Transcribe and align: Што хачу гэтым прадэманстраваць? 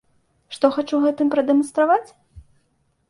Што 0.57 0.71
хачу 0.77 1.01
гэтым 1.03 1.27
прадэманстраваць? 1.35 2.09